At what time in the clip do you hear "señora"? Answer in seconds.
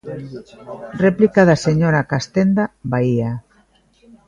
1.67-2.07